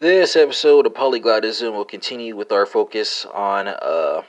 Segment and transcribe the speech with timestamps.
[0.00, 4.22] This episode of Polyglotism will continue with our focus on uh,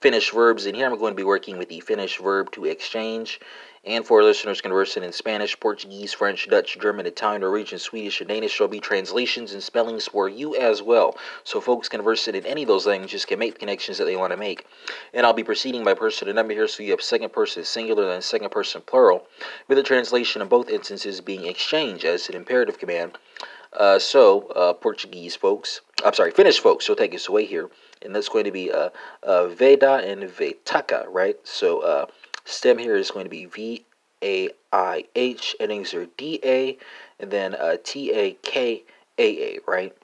[0.00, 3.38] Finnish verbs, and here I'm going to be working with the Finnish verb to exchange.
[3.84, 8.56] And for listeners conversing in Spanish, Portuguese, French, Dutch, German, Italian, Norwegian, Swedish, and Danish,
[8.56, 11.18] there'll be translations and spellings for you as well.
[11.44, 14.32] So folks conversing in any of those languages can make the connections that they want
[14.32, 14.66] to make.
[15.12, 18.10] And I'll be proceeding by person and number here, so you have second person singular
[18.10, 19.26] and second person plural,
[19.68, 23.18] with the translation in both instances being exchange as an imperative command.
[23.72, 27.68] Uh, so, uh, Portuguese folks, I'm sorry, Finnish folks, will take us away here.
[28.02, 28.90] And that's going to be uh,
[29.22, 31.36] uh, Vaihda and Vaihtakaa, right?
[31.44, 32.06] So, uh,
[32.44, 33.84] stem here is going to be V
[34.22, 36.78] A I H, endings are D A,
[37.20, 38.84] and then T A K
[39.18, 39.94] A A, right?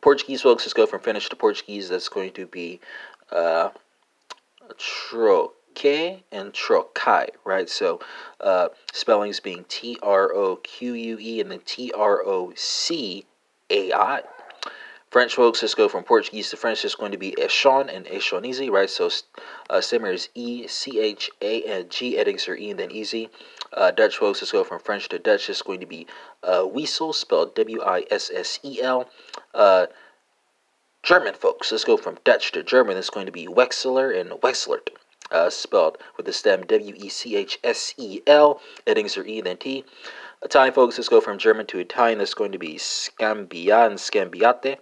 [0.00, 1.88] Portuguese folks, let's go from Finnish to Portuguese.
[1.88, 2.80] That's going to be
[3.32, 3.70] uh,
[4.78, 7.68] Tro K and Trocai, right?
[7.68, 8.00] So
[8.40, 13.26] uh, spellings being T R O Q U E and then T R O C
[13.70, 14.22] A I.
[15.10, 16.84] French folks, let's go from Portuguese to French.
[16.84, 18.90] It's going to be Echon and Echonizi, right?
[18.90, 19.10] So
[19.70, 21.94] uh, similar is E C H A and
[22.48, 23.28] are E and then easy.
[23.72, 25.48] Uh, Dutch folks, let's go from French to Dutch.
[25.50, 26.06] It's going to be
[26.42, 29.08] uh, Wissel, spelled W I S S E L.
[29.54, 29.86] Uh,
[31.02, 32.96] German folks, let's go from Dutch to German.
[32.96, 34.88] It's going to be Wechsler and Wechselt
[35.30, 38.60] uh, spelled with the stem W E C H S E L.
[38.86, 39.84] Endings are E then T.
[40.42, 42.18] Italian folks, let's go from German to Italian.
[42.18, 44.76] That's going to be Scambia and Scambiate.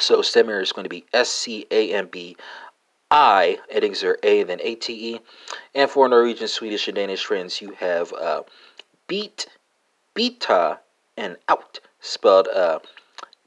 [0.00, 2.36] So stem here is going to be S C A M B
[3.10, 3.58] I.
[3.70, 5.20] Endings are A then A T E.
[5.74, 8.42] And for Norwegian, Swedish, and Danish friends, you have uh,
[9.06, 9.46] beat,
[10.14, 10.80] beta,
[11.16, 12.78] and out, spelled uh,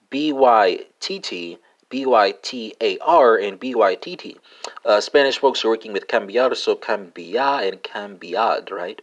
[0.10, 1.58] B Y T T
[1.92, 4.38] B Y T A R and B Y T T.
[4.86, 9.02] Uh, Spanish folks are working with cambiar, so cambia and cambiad, right?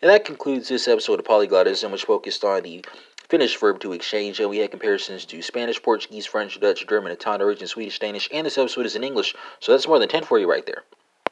[0.00, 2.82] And that concludes this episode of Polyglotism, which focused on the
[3.28, 7.40] Finnish verb to exchange, and we had comparisons to Spanish, Portuguese, French, Dutch, German, Italian,
[7.40, 10.38] Norwegian, Swedish, Danish, and this episode is in English, so that's more than 10 for
[10.38, 10.84] you right there.